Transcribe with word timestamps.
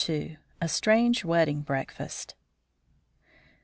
A 0.59 0.67
STRANGE 0.67 1.23
WEDDING 1.23 1.61
BREAKFAST. 1.61 2.33